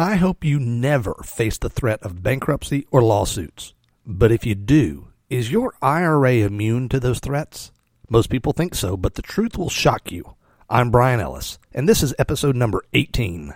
I 0.00 0.14
hope 0.14 0.44
you 0.44 0.60
never 0.60 1.12
face 1.24 1.58
the 1.58 1.68
threat 1.68 2.00
of 2.04 2.22
bankruptcy 2.22 2.86
or 2.92 3.02
lawsuits. 3.02 3.74
But 4.06 4.30
if 4.30 4.46
you 4.46 4.54
do, 4.54 5.08
is 5.28 5.50
your 5.50 5.74
IRA 5.82 6.34
immune 6.34 6.88
to 6.90 7.00
those 7.00 7.18
threats? 7.18 7.72
Most 8.08 8.30
people 8.30 8.52
think 8.52 8.76
so, 8.76 8.96
but 8.96 9.16
the 9.16 9.22
truth 9.22 9.58
will 9.58 9.68
shock 9.68 10.12
you. 10.12 10.36
I'm 10.70 10.92
Brian 10.92 11.18
Ellis, 11.18 11.58
and 11.74 11.88
this 11.88 12.04
is 12.04 12.14
episode 12.16 12.54
number 12.54 12.84
18. 12.92 13.52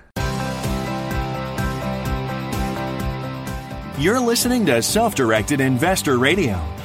You're 3.97 4.19
listening 4.19 4.67
to 4.67 4.83
Self 4.83 5.15
Directed 5.15 5.61
Investor 5.61 6.19
Radio, 6.19 6.61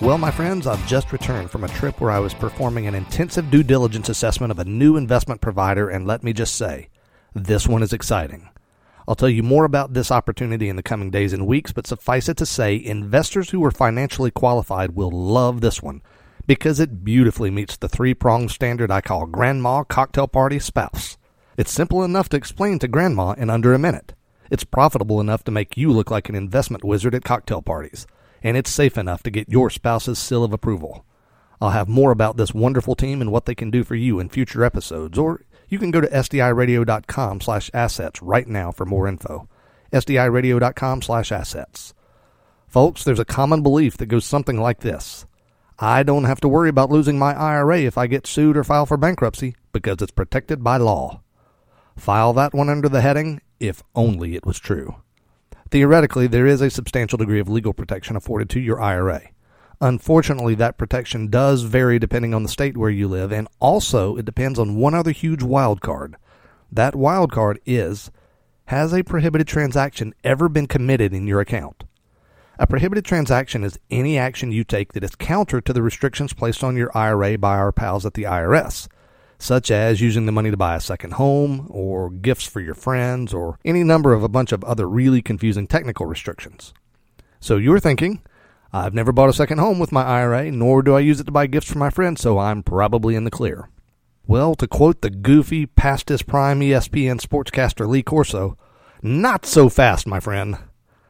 Well, 0.00 0.16
my 0.16 0.30
friends, 0.30 0.68
I've 0.68 0.86
just 0.86 1.12
returned 1.12 1.50
from 1.50 1.64
a 1.64 1.68
trip 1.68 2.00
where 2.00 2.12
I 2.12 2.20
was 2.20 2.32
performing 2.32 2.86
an 2.86 2.94
intensive 2.94 3.50
due 3.50 3.64
diligence 3.64 4.08
assessment 4.08 4.52
of 4.52 4.60
a 4.60 4.64
new 4.64 4.96
investment 4.96 5.40
provider, 5.40 5.88
and 5.88 6.06
let 6.06 6.22
me 6.22 6.32
just 6.32 6.54
say, 6.54 6.88
this 7.34 7.66
one 7.66 7.82
is 7.82 7.92
exciting. 7.92 8.48
I'll 9.08 9.16
tell 9.16 9.28
you 9.28 9.42
more 9.42 9.64
about 9.64 9.94
this 9.94 10.12
opportunity 10.12 10.68
in 10.68 10.76
the 10.76 10.84
coming 10.84 11.10
days 11.10 11.32
and 11.32 11.48
weeks, 11.48 11.72
but 11.72 11.88
suffice 11.88 12.28
it 12.28 12.36
to 12.36 12.46
say, 12.46 12.76
investors 12.76 13.50
who 13.50 13.64
are 13.64 13.72
financially 13.72 14.30
qualified 14.30 14.92
will 14.92 15.10
love 15.10 15.60
this 15.60 15.82
one 15.82 16.00
because 16.46 16.78
it 16.78 17.04
beautifully 17.04 17.50
meets 17.50 17.76
the 17.76 17.88
three 17.88 18.14
pronged 18.14 18.52
standard 18.52 18.92
I 18.92 19.00
call 19.00 19.26
grandma 19.26 19.82
cocktail 19.82 20.28
party 20.28 20.60
spouse. 20.60 21.18
It's 21.56 21.72
simple 21.72 22.04
enough 22.04 22.28
to 22.28 22.36
explain 22.36 22.78
to 22.78 22.88
grandma 22.88 23.32
in 23.32 23.50
under 23.50 23.74
a 23.74 23.80
minute. 23.80 24.14
It's 24.48 24.62
profitable 24.62 25.20
enough 25.20 25.42
to 25.44 25.50
make 25.50 25.76
you 25.76 25.90
look 25.90 26.08
like 26.08 26.28
an 26.28 26.36
investment 26.36 26.84
wizard 26.84 27.16
at 27.16 27.24
cocktail 27.24 27.62
parties 27.62 28.06
and 28.42 28.56
it's 28.56 28.70
safe 28.70 28.96
enough 28.96 29.22
to 29.22 29.30
get 29.30 29.48
your 29.48 29.70
spouse's 29.70 30.18
seal 30.18 30.44
of 30.44 30.52
approval. 30.52 31.04
I'll 31.60 31.70
have 31.70 31.88
more 31.88 32.12
about 32.12 32.36
this 32.36 32.54
wonderful 32.54 32.94
team 32.94 33.20
and 33.20 33.32
what 33.32 33.46
they 33.46 33.54
can 33.54 33.70
do 33.70 33.82
for 33.82 33.94
you 33.94 34.20
in 34.20 34.28
future 34.28 34.64
episodes, 34.64 35.18
or 35.18 35.42
you 35.68 35.78
can 35.78 35.90
go 35.90 36.00
to 36.00 36.08
sdiradio.com 36.08 37.40
slash 37.40 37.70
assets 37.74 38.22
right 38.22 38.46
now 38.46 38.70
for 38.70 38.86
more 38.86 39.08
info. 39.08 39.48
sdiradio.com 39.92 41.02
slash 41.02 41.32
assets. 41.32 41.94
Folks, 42.68 43.02
there's 43.02 43.18
a 43.18 43.24
common 43.24 43.62
belief 43.62 43.96
that 43.96 44.06
goes 44.06 44.24
something 44.24 44.60
like 44.60 44.80
this. 44.80 45.26
I 45.78 46.02
don't 46.02 46.24
have 46.24 46.40
to 46.40 46.48
worry 46.48 46.68
about 46.68 46.90
losing 46.90 47.18
my 47.18 47.34
IRA 47.34 47.80
if 47.80 47.96
I 47.96 48.06
get 48.06 48.26
sued 48.26 48.56
or 48.56 48.64
file 48.64 48.84
for 48.86 48.96
bankruptcy 48.96 49.54
because 49.72 49.98
it's 50.00 50.12
protected 50.12 50.62
by 50.62 50.76
law. 50.76 51.22
File 51.96 52.32
that 52.34 52.52
one 52.52 52.68
under 52.68 52.88
the 52.88 53.00
heading, 53.00 53.40
if 53.58 53.82
only 53.94 54.34
it 54.34 54.44
was 54.44 54.58
true. 54.58 54.96
Theoretically, 55.70 56.26
there 56.26 56.46
is 56.46 56.62
a 56.62 56.70
substantial 56.70 57.18
degree 57.18 57.40
of 57.40 57.48
legal 57.48 57.74
protection 57.74 58.16
afforded 58.16 58.48
to 58.50 58.60
your 58.60 58.80
IRA. 58.80 59.22
Unfortunately, 59.80 60.54
that 60.54 60.78
protection 60.78 61.28
does 61.28 61.62
vary 61.62 61.98
depending 61.98 62.32
on 62.32 62.42
the 62.42 62.48
state 62.48 62.76
where 62.76 62.90
you 62.90 63.06
live, 63.06 63.32
and 63.32 63.48
also 63.60 64.16
it 64.16 64.24
depends 64.24 64.58
on 64.58 64.76
one 64.76 64.94
other 64.94 65.10
huge 65.10 65.42
wild 65.42 65.80
card. 65.80 66.16
That 66.72 66.96
wild 66.96 67.30
card 67.30 67.60
is 67.66 68.10
Has 68.66 68.92
a 68.92 69.04
prohibited 69.04 69.46
transaction 69.46 70.14
ever 70.24 70.48
been 70.48 70.66
committed 70.66 71.12
in 71.12 71.26
your 71.26 71.40
account? 71.40 71.84
A 72.58 72.66
prohibited 72.66 73.04
transaction 73.04 73.62
is 73.62 73.78
any 73.90 74.18
action 74.18 74.50
you 74.50 74.64
take 74.64 74.94
that 74.94 75.04
is 75.04 75.14
counter 75.14 75.60
to 75.60 75.72
the 75.72 75.82
restrictions 75.82 76.32
placed 76.32 76.64
on 76.64 76.76
your 76.76 76.90
IRA 76.96 77.38
by 77.38 77.56
our 77.56 77.72
pals 77.72 78.04
at 78.04 78.14
the 78.14 78.24
IRS 78.24 78.88
such 79.38 79.70
as 79.70 80.00
using 80.00 80.26
the 80.26 80.32
money 80.32 80.50
to 80.50 80.56
buy 80.56 80.74
a 80.74 80.80
second 80.80 81.12
home, 81.12 81.66
or 81.70 82.10
gifts 82.10 82.46
for 82.46 82.60
your 82.60 82.74
friends, 82.74 83.32
or 83.32 83.58
any 83.64 83.84
number 83.84 84.12
of 84.12 84.22
a 84.22 84.28
bunch 84.28 84.52
of 84.52 84.64
other 84.64 84.88
really 84.88 85.22
confusing 85.22 85.66
technical 85.66 86.06
restrictions. 86.06 86.74
So 87.40 87.56
you're 87.56 87.80
thinking, 87.80 88.22
I've 88.72 88.94
never 88.94 89.12
bought 89.12 89.28
a 89.28 89.34
second 89.34 89.58
home 89.58 89.78
with 89.78 89.92
my 89.92 90.02
IRA, 90.02 90.50
nor 90.50 90.82
do 90.82 90.94
I 90.94 91.00
use 91.00 91.20
it 91.20 91.24
to 91.24 91.32
buy 91.32 91.46
gifts 91.46 91.70
for 91.72 91.78
my 91.78 91.90
friends, 91.90 92.20
so 92.20 92.38
I'm 92.38 92.62
probably 92.62 93.14
in 93.14 93.24
the 93.24 93.30
clear. 93.30 93.70
Well, 94.26 94.54
to 94.56 94.66
quote 94.66 95.00
the 95.00 95.08
goofy, 95.08 95.64
past 95.64 96.10
his 96.10 96.22
prime 96.22 96.60
ESPN 96.60 97.18
sportscaster 97.20 97.88
Lee 97.88 98.02
Corso, 98.02 98.58
not 99.00 99.46
so 99.46 99.68
fast, 99.68 100.06
my 100.06 100.20
friend. 100.20 100.58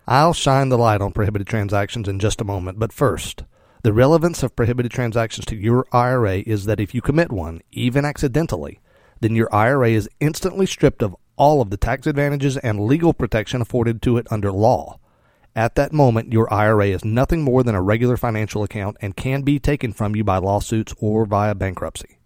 I'll 0.06 0.34
shine 0.34 0.68
the 0.68 0.78
light 0.78 1.00
on 1.00 1.12
prohibited 1.12 1.48
transactions 1.48 2.08
in 2.08 2.20
just 2.20 2.40
a 2.40 2.44
moment, 2.44 2.78
but 2.78 2.92
first, 2.92 3.42
the 3.82 3.92
relevance 3.92 4.42
of 4.42 4.56
prohibited 4.56 4.90
transactions 4.90 5.46
to 5.46 5.56
your 5.56 5.86
IRA 5.92 6.38
is 6.38 6.64
that 6.64 6.80
if 6.80 6.94
you 6.94 7.00
commit 7.00 7.30
one, 7.30 7.60
even 7.70 8.04
accidentally, 8.04 8.80
then 9.20 9.36
your 9.36 9.52
IRA 9.54 9.90
is 9.90 10.08
instantly 10.20 10.66
stripped 10.66 11.02
of 11.02 11.16
all 11.36 11.60
of 11.60 11.70
the 11.70 11.76
tax 11.76 12.06
advantages 12.06 12.56
and 12.56 12.80
legal 12.80 13.14
protection 13.14 13.60
afforded 13.62 14.02
to 14.02 14.16
it 14.16 14.26
under 14.30 14.50
law. 14.50 14.98
At 15.54 15.76
that 15.76 15.92
moment, 15.92 16.32
your 16.32 16.52
IRA 16.52 16.88
is 16.88 17.04
nothing 17.04 17.42
more 17.42 17.62
than 17.62 17.74
a 17.74 17.82
regular 17.82 18.16
financial 18.16 18.62
account 18.62 18.96
and 19.00 19.16
can 19.16 19.42
be 19.42 19.58
taken 19.58 19.92
from 19.92 20.14
you 20.14 20.24
by 20.24 20.38
lawsuits 20.38 20.94
or 20.98 21.24
via 21.24 21.54
bankruptcy. 21.54 22.18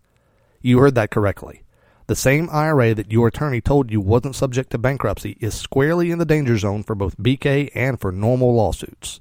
You 0.61 0.79
heard 0.79 0.95
that 0.97 1.11
correctly. 1.11 1.63
The 2.09 2.17
same 2.17 2.49
IRA 2.51 2.95
that 2.95 3.13
your 3.13 3.29
attorney 3.29 3.61
told 3.61 3.91
you 3.91 4.01
wasn't 4.01 4.37
subject 4.37 4.71
to 4.71 4.79
bankruptcy 4.79 5.37
is 5.41 5.55
squarely 5.55 6.11
in 6.11 6.19
the 6.19 6.25
danger 6.25 6.59
zone 6.59 6.83
for 6.83 6.95
both 6.95 7.17
BK 7.17 7.71
and 7.75 8.01
for 8.01 8.13
normal 8.13 8.55
lawsuits. 8.55 9.21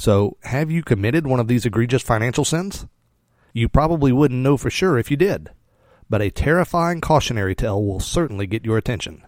So, 0.00 0.38
have 0.44 0.70
you 0.70 0.82
committed 0.82 1.26
one 1.26 1.40
of 1.40 1.46
these 1.46 1.66
egregious 1.66 2.02
financial 2.02 2.42
sins? 2.42 2.86
You 3.52 3.68
probably 3.68 4.12
wouldn't 4.12 4.40
know 4.40 4.56
for 4.56 4.70
sure 4.70 4.96
if 4.96 5.10
you 5.10 5.16
did, 5.18 5.50
but 6.08 6.22
a 6.22 6.30
terrifying 6.30 7.02
cautionary 7.02 7.54
tale 7.54 7.84
will 7.84 8.00
certainly 8.00 8.46
get 8.46 8.64
your 8.64 8.78
attention. 8.78 9.22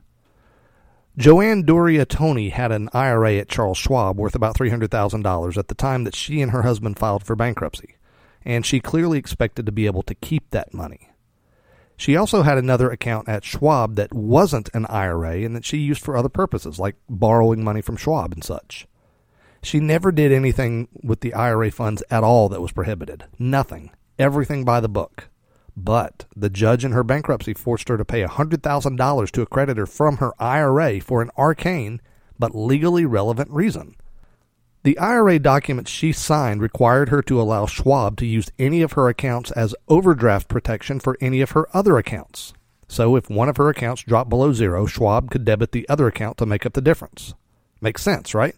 Joanne 1.19 1.65
Doria 1.65 2.07
Tony 2.07 2.49
had 2.49 2.73
an 2.73 2.89
IRA 2.95 3.35
at 3.35 3.51
Charles 3.51 3.77
Schwab 3.77 4.17
worth 4.17 4.35
about 4.35 4.57
$300,000 4.57 5.59
at 5.59 5.69
the 5.69 5.75
time 5.75 6.05
that 6.05 6.17
she 6.17 6.41
and 6.41 6.53
her 6.53 6.63
husband 6.63 6.99
filed 6.99 7.23
for 7.23 7.37
bankruptcy, 7.37 7.97
and 8.43 8.65
she 8.65 8.81
clearly 8.81 9.19
expected 9.19 9.67
to 9.67 9.73
be 9.73 9.85
able 9.85 10.03
to 10.05 10.15
keep 10.15 10.49
that 10.53 10.73
money. 10.73 11.11
She 11.99 12.17
also 12.17 12.45
had 12.45 12.57
another 12.57 12.91
account 12.91 13.29
at 13.29 13.45
Schwab 13.45 13.97
that 13.97 14.15
wasn't 14.15 14.71
an 14.73 14.87
IRA 14.87 15.41
and 15.41 15.55
that 15.55 15.67
she 15.67 15.77
used 15.77 16.01
for 16.01 16.17
other 16.17 16.31
purposes, 16.31 16.79
like 16.79 16.97
borrowing 17.11 17.63
money 17.63 17.83
from 17.83 17.99
Schwab 17.99 18.33
and 18.33 18.43
such. 18.43 18.87
She 19.63 19.79
never 19.79 20.11
did 20.11 20.33
anything 20.33 20.89
with 21.03 21.21
the 21.21 21.35
IRA 21.35 21.71
funds 21.71 22.03
at 22.11 22.25
all 22.25 22.49
that 22.49 22.61
was 22.61 22.73
prohibited. 22.73 23.25
Nothing. 23.39 23.91
Everything 24.19 24.65
by 24.65 24.81
the 24.81 24.89
book. 24.89 25.29
But 25.77 26.27
the 26.37 26.51
judge 26.51 26.85
in 26.85 26.93
her 26.93 27.05
bankruptcy 27.05 27.55
forced 27.55 27.89
her 27.89 27.97
to 27.97 28.05
pay 28.05 28.25
$100,000 28.25 29.31
to 29.31 29.43
a 29.43 29.47
creditor 29.47 29.87
from 29.87 30.19
her 30.19 30.33
IRA 30.39 31.01
for 31.01 31.23
an 31.23 31.31
arcane 31.39 32.01
but 32.39 32.55
legally 32.55 33.07
relevant 33.07 33.51
reason. 33.51 33.95
The 34.83 34.99
IRA 34.99 35.39
documents 35.39 35.93
she 35.93 36.13
signed 36.13 36.61
required 36.61 37.09
her 37.11 37.23
to 37.23 37.41
allow 37.41 37.67
Schwab 37.67 38.17
to 38.17 38.27
use 38.27 38.51
any 38.59 38.83
of 38.83 38.93
her 38.93 39.09
accounts 39.09 39.53
as 39.53 39.77
overdraft 39.89 40.49
protection 40.49 40.99
for 40.99 41.17
any 41.21 41.41
of 41.41 41.53
her 41.53 41.69
other 41.73 41.99
accounts. 41.99 42.53
So 42.89 43.15
if 43.15 43.31
one 43.31 43.49
of 43.49 43.59
her 43.59 43.69
accounts 43.69 44.03
dropped 44.03 44.29
below 44.29 44.53
zero, 44.53 44.87
Schwab 44.87 45.31
could 45.31 45.45
debit 45.45 45.71
the 45.71 45.89
other 45.89 46.09
account 46.09 46.37
to 46.39 46.47
make 46.47 46.67
up 46.67 46.73
the 46.73 46.81
difference. 46.81 47.35
Makes 47.81 48.03
sense, 48.03 48.35
right? 48.35 48.57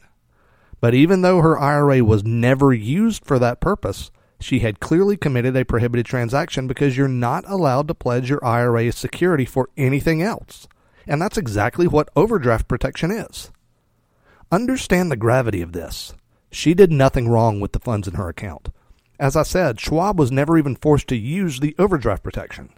But 0.85 0.93
even 0.93 1.23
though 1.23 1.41
her 1.41 1.59
IRA 1.59 2.05
was 2.05 2.25
never 2.25 2.75
used 2.75 3.25
for 3.25 3.39
that 3.39 3.59
purpose, 3.59 4.11
she 4.39 4.59
had 4.59 4.81
clearly 4.81 5.17
committed 5.17 5.57
a 5.57 5.65
prohibited 5.65 6.05
transaction 6.05 6.67
because 6.67 6.95
you're 6.95 7.09
not 7.09 7.49
allowed 7.49 7.89
to 7.89 7.95
pledge 7.95 8.29
your 8.29 8.45
IRA 8.45 8.85
as 8.85 8.95
security 8.95 9.47
for 9.47 9.71
anything 9.79 10.21
else. 10.21 10.69
And 11.07 11.23
that's 11.23 11.39
exactly 11.39 11.87
what 11.89 12.11
overdraft 12.15 12.69
protection 12.69 13.11
is. 13.11 13.51
Understand 14.53 15.11
the 15.11 15.17
gravity 15.17 15.63
of 15.63 15.73
this. 15.73 16.13
She 16.53 16.75
did 16.75 16.93
nothing 16.93 17.31
wrong 17.31 17.61
with 17.61 17.73
the 17.73 17.81
funds 17.81 18.07
in 18.07 18.17
her 18.17 18.29
account. 18.29 18.69
As 19.19 19.37
I 19.37 19.43
said, 19.43 19.81
Schwab 19.81 20.19
was 20.19 20.31
never 20.31 20.59
even 20.59 20.77
forced 20.77 21.09
to 21.09 21.17
use 21.17 21.61
the 21.61 21.75
overdraft 21.79 22.23
protection. 22.23 22.69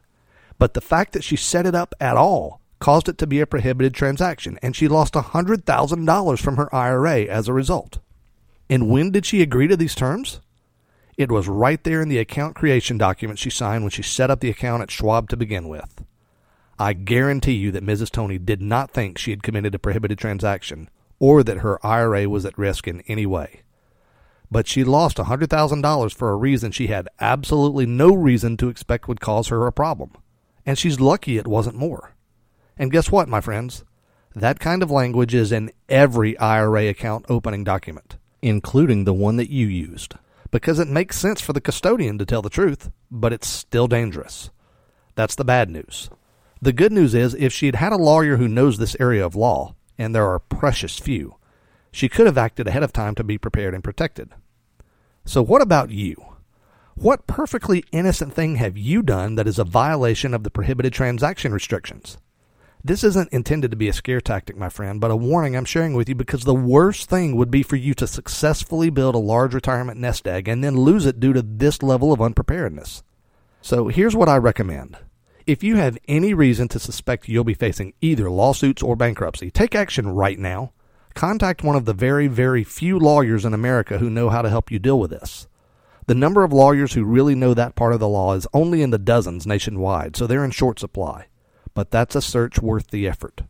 But 0.60 0.74
the 0.74 0.80
fact 0.80 1.12
that 1.14 1.24
she 1.24 1.34
set 1.34 1.66
it 1.66 1.74
up 1.74 1.92
at 1.98 2.16
all 2.16 2.60
caused 2.78 3.08
it 3.08 3.18
to 3.18 3.26
be 3.26 3.40
a 3.40 3.46
prohibited 3.46 3.94
transaction, 3.94 4.58
and 4.62 4.76
she 4.76 4.88
lost 4.88 5.14
$100,000 5.14 6.38
from 6.38 6.56
her 6.56 6.74
IRA 6.74 7.22
as 7.22 7.48
a 7.48 7.52
result. 7.52 7.98
And 8.68 8.90
when 8.90 9.10
did 9.10 9.24
she 9.24 9.42
agree 9.42 9.68
to 9.68 9.76
these 9.76 9.94
terms? 9.94 10.40
It 11.16 11.30
was 11.30 11.48
right 11.48 11.82
there 11.82 12.02
in 12.02 12.08
the 12.08 12.18
account 12.18 12.54
creation 12.54 12.98
document 12.98 13.38
she 13.38 13.48
signed 13.48 13.84
when 13.84 13.90
she 13.90 14.02
set 14.02 14.30
up 14.30 14.40
the 14.40 14.50
account 14.50 14.82
at 14.82 14.90
Schwab 14.90 15.28
to 15.30 15.36
begin 15.36 15.68
with. 15.68 16.04
I 16.78 16.92
guarantee 16.92 17.54
you 17.54 17.70
that 17.72 17.84
Mrs. 17.84 18.10
Tony 18.10 18.38
did 18.38 18.60
not 18.60 18.90
think 18.90 19.16
she 19.16 19.30
had 19.30 19.42
committed 19.42 19.74
a 19.74 19.78
prohibited 19.78 20.18
transaction 20.18 20.90
or 21.18 21.42
that 21.42 21.58
her 21.58 21.84
IRA 21.84 22.28
was 22.28 22.44
at 22.44 22.58
risk 22.58 22.86
in 22.86 23.00
any 23.02 23.24
way. 23.24 23.62
But 24.50 24.68
she 24.68 24.84
lost 24.84 25.16
$100,000 25.16 26.14
for 26.14 26.30
a 26.30 26.36
reason 26.36 26.70
she 26.70 26.88
had 26.88 27.08
absolutely 27.18 27.86
no 27.86 28.14
reason 28.14 28.58
to 28.58 28.68
expect 28.68 29.08
would 29.08 29.20
cause 29.20 29.48
her 29.48 29.66
a 29.66 29.72
problem. 29.72 30.12
And 30.66 30.78
she's 30.78 31.00
lucky 31.00 31.38
it 31.38 31.46
wasn't 31.46 31.76
more. 31.76 32.12
And 32.76 32.92
guess 32.92 33.10
what, 33.10 33.28
my 33.28 33.40
friends? 33.40 33.84
That 34.34 34.60
kind 34.60 34.82
of 34.82 34.90
language 34.90 35.34
is 35.34 35.50
in 35.52 35.72
every 35.88 36.36
IRA 36.38 36.88
account 36.88 37.24
opening 37.28 37.64
document. 37.64 38.16
including 38.42 39.04
the 39.04 39.14
one 39.14 39.36
that 39.36 39.50
you 39.50 39.66
used, 39.66 40.14
because 40.50 40.78
it 40.78 40.86
makes 40.88 41.18
sense 41.18 41.40
for 41.40 41.52
the 41.52 41.60
custodian 41.60 42.18
to 42.18 42.24
tell 42.26 42.42
the 42.42 42.50
truth, 42.50 42.90
but 43.10 43.32
it's 43.32 43.48
still 43.48 43.88
dangerous. 43.88 44.50
That's 45.16 45.34
the 45.34 45.44
bad 45.44 45.68
news. 45.70 46.10
The 46.62 46.72
good 46.72 46.92
news 46.92 47.14
is 47.14 47.34
if 47.34 47.52
she'd 47.52 47.76
had 47.76 47.92
a 47.92 47.96
lawyer 47.96 48.36
who 48.36 48.46
knows 48.46 48.78
this 48.78 48.96
area 49.00 49.24
of 49.24 49.34
law, 49.34 49.74
and 49.98 50.14
there 50.14 50.28
are 50.28 50.38
precious 50.38 50.98
few, 50.98 51.36
she 51.90 52.08
could 52.08 52.26
have 52.26 52.38
acted 52.38 52.68
ahead 52.68 52.82
of 52.82 52.92
time 52.92 53.14
to 53.16 53.24
be 53.24 53.38
prepared 53.38 53.74
and 53.74 53.82
protected. 53.82 54.30
So, 55.24 55.42
what 55.42 55.62
about 55.62 55.90
you? 55.90 56.14
What 56.94 57.26
perfectly 57.26 57.84
innocent 57.90 58.32
thing 58.32 58.56
have 58.56 58.78
you 58.78 59.02
done 59.02 59.34
that 59.34 59.48
is 59.48 59.58
a 59.58 59.64
violation 59.64 60.32
of 60.34 60.44
the 60.44 60.50
prohibited 60.50 60.92
transaction 60.92 61.52
restrictions? 61.52 62.16
This 62.86 63.02
isn't 63.02 63.32
intended 63.32 63.72
to 63.72 63.76
be 63.76 63.88
a 63.88 63.92
scare 63.92 64.20
tactic, 64.20 64.56
my 64.56 64.68
friend, 64.68 65.00
but 65.00 65.10
a 65.10 65.16
warning 65.16 65.56
I'm 65.56 65.64
sharing 65.64 65.94
with 65.94 66.08
you 66.08 66.14
because 66.14 66.44
the 66.44 66.54
worst 66.54 67.10
thing 67.10 67.34
would 67.34 67.50
be 67.50 67.64
for 67.64 67.74
you 67.74 67.94
to 67.94 68.06
successfully 68.06 68.90
build 68.90 69.16
a 69.16 69.18
large 69.18 69.54
retirement 69.54 69.98
nest 69.98 70.28
egg 70.28 70.46
and 70.46 70.62
then 70.62 70.76
lose 70.76 71.04
it 71.04 71.18
due 71.18 71.32
to 71.32 71.42
this 71.42 71.82
level 71.82 72.12
of 72.12 72.22
unpreparedness. 72.22 73.02
So 73.60 73.88
here's 73.88 74.14
what 74.14 74.28
I 74.28 74.36
recommend. 74.36 74.98
If 75.48 75.64
you 75.64 75.74
have 75.74 75.98
any 76.06 76.32
reason 76.32 76.68
to 76.68 76.78
suspect 76.78 77.28
you'll 77.28 77.42
be 77.42 77.54
facing 77.54 77.92
either 78.00 78.30
lawsuits 78.30 78.84
or 78.84 78.94
bankruptcy, 78.94 79.50
take 79.50 79.74
action 79.74 80.06
right 80.08 80.38
now. 80.38 80.70
Contact 81.12 81.64
one 81.64 81.74
of 81.74 81.86
the 81.86 81.92
very, 81.92 82.28
very 82.28 82.62
few 82.62 83.00
lawyers 83.00 83.44
in 83.44 83.52
America 83.52 83.98
who 83.98 84.08
know 84.08 84.30
how 84.30 84.42
to 84.42 84.48
help 84.48 84.70
you 84.70 84.78
deal 84.78 85.00
with 85.00 85.10
this. 85.10 85.48
The 86.06 86.14
number 86.14 86.44
of 86.44 86.52
lawyers 86.52 86.92
who 86.92 87.02
really 87.02 87.34
know 87.34 87.52
that 87.52 87.74
part 87.74 87.94
of 87.94 87.98
the 87.98 88.06
law 88.06 88.34
is 88.34 88.46
only 88.54 88.80
in 88.80 88.90
the 88.90 88.96
dozens 88.96 89.44
nationwide, 89.44 90.14
so 90.14 90.28
they're 90.28 90.44
in 90.44 90.52
short 90.52 90.78
supply 90.78 91.26
but 91.76 91.90
that's 91.90 92.16
a 92.16 92.22
search 92.22 92.58
worth 92.58 92.88
the 92.88 93.06
effort. 93.06 93.42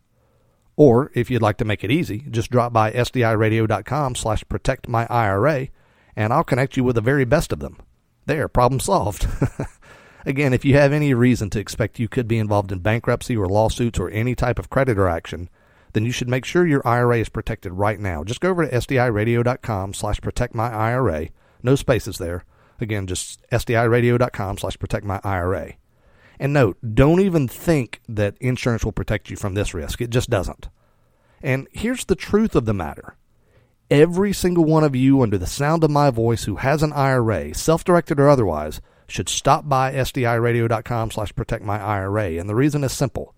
Or 0.74 1.12
if 1.14 1.30
you'd 1.30 1.40
like 1.40 1.58
to 1.58 1.64
make 1.64 1.84
it 1.84 1.92
easy, 1.92 2.24
just 2.28 2.50
drop 2.50 2.72
by 2.72 2.90
sdiradio.com 2.90 4.16
slash 4.16 4.42
protectmyira 4.44 5.70
and 6.16 6.32
I'll 6.32 6.44
connect 6.44 6.76
you 6.76 6.82
with 6.82 6.96
the 6.96 7.00
very 7.00 7.24
best 7.24 7.52
of 7.52 7.60
them. 7.60 7.78
There, 8.26 8.48
problem 8.48 8.80
solved. 8.80 9.28
Again, 10.26 10.52
if 10.52 10.64
you 10.64 10.74
have 10.74 10.92
any 10.92 11.14
reason 11.14 11.50
to 11.50 11.60
expect 11.60 12.00
you 12.00 12.08
could 12.08 12.26
be 12.26 12.38
involved 12.38 12.72
in 12.72 12.80
bankruptcy 12.80 13.36
or 13.36 13.46
lawsuits 13.46 14.00
or 14.00 14.10
any 14.10 14.34
type 14.34 14.58
of 14.58 14.70
creditor 14.70 15.06
action, 15.06 15.48
then 15.92 16.04
you 16.04 16.10
should 16.10 16.28
make 16.28 16.44
sure 16.44 16.66
your 16.66 16.86
IRA 16.86 17.18
is 17.18 17.28
protected 17.28 17.72
right 17.74 18.00
now. 18.00 18.24
Just 18.24 18.40
go 18.40 18.50
over 18.50 18.66
to 18.66 18.76
sdiradio.com 18.76 19.94
slash 19.94 20.20
protectmyira. 20.20 21.30
No 21.62 21.76
spaces 21.76 22.18
there. 22.18 22.44
Again, 22.80 23.06
just 23.06 23.48
sdiradio.com 23.52 24.58
slash 24.58 24.76
protectmyira. 24.78 25.76
And 26.38 26.52
note, 26.52 26.76
don't 26.94 27.20
even 27.20 27.48
think 27.48 28.00
that 28.08 28.36
insurance 28.40 28.84
will 28.84 28.92
protect 28.92 29.30
you 29.30 29.36
from 29.36 29.54
this 29.54 29.74
risk. 29.74 30.00
It 30.00 30.10
just 30.10 30.30
doesn't. 30.30 30.68
And 31.42 31.68
here's 31.72 32.04
the 32.04 32.16
truth 32.16 32.54
of 32.54 32.64
the 32.64 32.74
matter. 32.74 33.16
Every 33.90 34.32
single 34.32 34.64
one 34.64 34.84
of 34.84 34.96
you 34.96 35.22
under 35.22 35.38
the 35.38 35.46
sound 35.46 35.84
of 35.84 35.90
my 35.90 36.10
voice 36.10 36.44
who 36.44 36.56
has 36.56 36.82
an 36.82 36.92
IRA, 36.92 37.54
self-directed 37.54 38.18
or 38.18 38.28
otherwise, 38.28 38.80
should 39.06 39.28
stop 39.28 39.68
by 39.68 39.92
sdiradio.com 39.92 41.12
slash 41.12 41.34
protect 41.34 41.64
my 41.64 41.80
IRA. 41.80 42.32
And 42.32 42.48
the 42.48 42.54
reason 42.56 42.82
is 42.82 42.92
simple. 42.92 43.34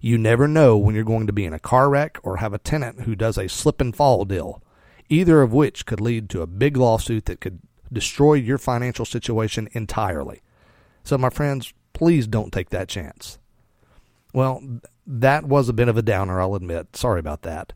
You 0.00 0.18
never 0.18 0.48
know 0.48 0.76
when 0.76 0.94
you're 0.94 1.04
going 1.04 1.26
to 1.28 1.32
be 1.32 1.44
in 1.44 1.54
a 1.54 1.58
car 1.58 1.88
wreck 1.88 2.18
or 2.22 2.38
have 2.38 2.52
a 2.52 2.58
tenant 2.58 3.02
who 3.02 3.14
does 3.14 3.38
a 3.38 3.48
slip 3.48 3.80
and 3.80 3.94
fall 3.94 4.24
deal, 4.24 4.62
either 5.08 5.40
of 5.40 5.52
which 5.52 5.86
could 5.86 6.00
lead 6.00 6.28
to 6.30 6.42
a 6.42 6.46
big 6.46 6.76
lawsuit 6.76 7.26
that 7.26 7.40
could 7.40 7.60
destroy 7.92 8.34
your 8.34 8.58
financial 8.58 9.04
situation 9.04 9.68
entirely. 9.72 10.42
So, 11.04 11.16
my 11.16 11.30
friends, 11.30 11.72
Please 11.94 12.26
don't 12.26 12.52
take 12.52 12.68
that 12.70 12.88
chance. 12.88 13.38
Well, 14.34 14.62
that 15.06 15.44
was 15.44 15.68
a 15.68 15.72
bit 15.72 15.88
of 15.88 15.96
a 15.96 16.02
downer, 16.02 16.40
I'll 16.40 16.54
admit. 16.54 16.96
Sorry 16.96 17.20
about 17.20 17.42
that. 17.42 17.72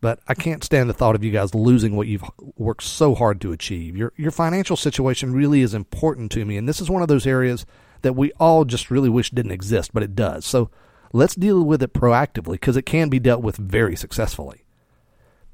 But 0.00 0.20
I 0.28 0.34
can't 0.34 0.62
stand 0.62 0.88
the 0.88 0.94
thought 0.94 1.14
of 1.14 1.24
you 1.24 1.32
guys 1.32 1.54
losing 1.54 1.96
what 1.96 2.06
you've 2.06 2.22
worked 2.56 2.82
so 2.82 3.14
hard 3.14 3.40
to 3.40 3.52
achieve. 3.52 3.96
Your 3.96 4.12
your 4.16 4.30
financial 4.30 4.76
situation 4.76 5.32
really 5.32 5.62
is 5.62 5.74
important 5.74 6.30
to 6.32 6.44
me, 6.44 6.56
and 6.56 6.68
this 6.68 6.80
is 6.80 6.90
one 6.90 7.02
of 7.02 7.08
those 7.08 7.26
areas 7.26 7.64
that 8.02 8.12
we 8.12 8.30
all 8.38 8.64
just 8.64 8.90
really 8.90 9.08
wish 9.08 9.30
didn't 9.30 9.52
exist, 9.52 9.94
but 9.94 10.02
it 10.02 10.14
does. 10.14 10.44
So 10.44 10.70
let's 11.12 11.34
deal 11.34 11.64
with 11.64 11.82
it 11.82 11.94
proactively 11.94 12.52
because 12.52 12.76
it 12.76 12.82
can 12.82 13.08
be 13.08 13.18
dealt 13.18 13.42
with 13.42 13.56
very 13.56 13.96
successfully. 13.96 14.64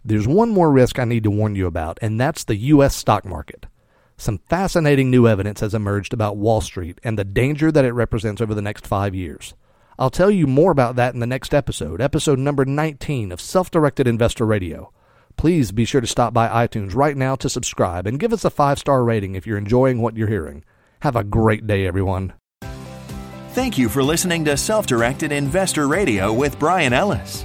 There's 0.05 0.27
one 0.27 0.51
more 0.51 0.73
risk 0.73 0.99
I 0.99 1.05
need 1.05 1.23
to 1.23 1.31
warn 1.31 1.55
you 1.55 1.67
about, 1.69 1.99
and 2.03 2.21
that's 2.21 2.43
the 2.43 2.57
U.S. 2.57 2.97
stock 2.97 3.25
market. 3.25 3.67
Some 4.23 4.39
fascinating 4.49 5.11
new 5.11 5.27
evidence 5.27 5.59
has 5.63 5.75
emerged 5.75 6.15
about 6.15 6.37
Wall 6.37 6.61
Street 6.61 7.01
and 7.03 7.19
the 7.19 7.25
danger 7.25 7.73
that 7.73 7.85
it 7.85 7.91
represents 7.91 8.41
over 8.41 8.55
the 8.55 8.63
next 8.63 8.87
five 8.87 9.17
years. 9.17 9.55
I'll 9.99 10.11
tell 10.11 10.31
you 10.31 10.47
more 10.47 10.71
about 10.71 10.95
that 10.95 11.13
in 11.13 11.19
the 11.19 11.27
next 11.27 11.53
episode, 11.53 12.01
episode 12.01 12.39
number 12.39 12.65
19 12.65 13.33
of 13.33 13.41
Self 13.41 13.69
Directed 13.73 14.07
Investor 14.07 14.47
Radio. 14.47 14.93
Please 15.37 15.73
be 15.73 15.85
sure 15.85 16.01
to 16.01 16.07
stop 16.07 16.33
by 16.33 16.47
iTunes 16.65 16.95
right 16.95 17.17
now 17.17 17.35
to 17.35 17.49
subscribe 17.49 18.07
and 18.07 18.21
give 18.21 18.33
us 18.33 18.45
a 18.45 18.51
five 18.51 18.79
star 18.79 19.03
rating 19.03 19.35
if 19.35 19.45
you're 19.45 19.59
enjoying 19.59 20.01
what 20.01 20.17
you're 20.17 20.29
hearing. 20.29 20.63
Have 21.01 21.17
a 21.17 21.25
great 21.25 21.67
day, 21.67 21.85
everyone. 21.85 22.33
Thank 23.55 23.77
you 23.77 23.89
for 23.89 24.05
listening 24.05 24.45
to 24.45 24.57
Self 24.57 24.87
Directed 24.87 25.33
Investor 25.33 25.89
Radio 25.89 26.33
with 26.33 26.61
Brian 26.61 26.93
Ellis. 26.93 27.45